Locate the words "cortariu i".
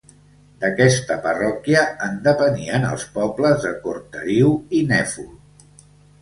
3.85-4.83